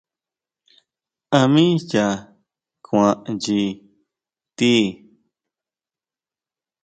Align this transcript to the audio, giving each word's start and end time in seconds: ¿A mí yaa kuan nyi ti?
¿A 1.37 1.39
mí 1.53 1.63
yaa 1.89 2.13
kuan 2.85 3.13
nyi 3.41 3.61
ti? 4.57 4.73